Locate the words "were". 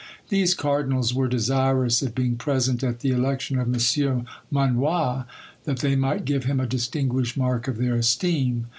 1.13-1.27